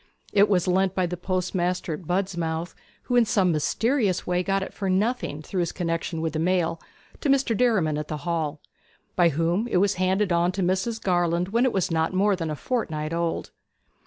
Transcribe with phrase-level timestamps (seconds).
[0.33, 4.73] It was lent by the postmaster at Budmouth (who, in some mysterious way, got it
[4.73, 6.81] for nothing through his connexion with the mail)
[7.19, 7.55] to Mr.
[7.55, 8.59] Derriman at the Hall,
[9.15, 10.99] by whom it was handed on to Mrs.
[10.99, 13.51] Garland when it was not more than a fortnight old.